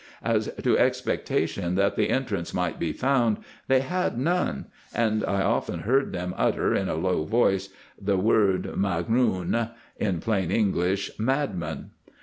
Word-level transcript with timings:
As 0.23 0.49
to 0.63 0.79
expectation 0.79 1.75
that 1.75 1.95
the 1.95 2.09
entrance 2.09 2.55
might 2.55 2.79
be 2.79 2.91
found, 2.91 3.37
they 3.67 3.81
had 3.81 4.17
none; 4.17 4.65
and 4.95 5.23
I 5.23 5.43
often 5.43 5.81
heard 5.81 6.11
them 6.11 6.33
utter, 6.37 6.73
in 6.73 6.89
a 6.89 6.95
low 6.95 7.23
voice, 7.23 7.69
the 8.01 8.17
word" 8.17 8.75
magnoon" 8.75 9.69
in 9.99 10.19
plain 10.19 10.49
English, 10.49 11.11
mad 11.19 11.55
man. 11.55 11.91